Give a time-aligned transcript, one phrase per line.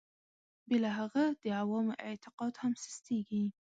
[0.67, 3.43] بې له هغه د عوامو اعتقاد هم سستېږي.